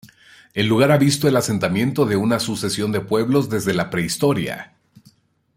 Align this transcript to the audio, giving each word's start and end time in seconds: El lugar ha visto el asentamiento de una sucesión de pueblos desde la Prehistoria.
El 0.55 0.65
lugar 0.65 0.91
ha 0.91 0.97
visto 0.97 1.27
el 1.27 1.37
asentamiento 1.37 2.07
de 2.07 2.15
una 2.17 2.39
sucesión 2.39 2.91
de 2.91 3.01
pueblos 3.01 3.51
desde 3.51 3.75
la 3.75 3.91
Prehistoria. 3.91 4.73